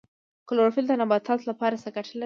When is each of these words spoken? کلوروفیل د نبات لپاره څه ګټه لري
کلوروفیل 0.47 0.85
د 0.87 0.93
نبات 1.01 1.23
لپاره 1.49 1.75
څه 1.83 1.89
ګټه 1.95 2.09
لري 2.11 2.19